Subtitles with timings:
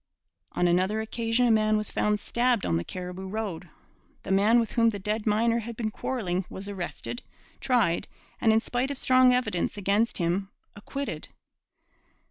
[0.53, 3.69] On another occasion a man was found stabbed on the Cariboo Road.
[4.23, 7.21] The man with whom the dead miner had been quarrelling was arrested,
[7.59, 8.07] tried,
[8.41, 11.27] and, in spite of strong evidence against him, acquitted.